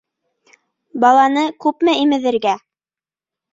Баланы 1.03 1.45
күпме 1.67 1.97
имеҙергә? 2.07 2.57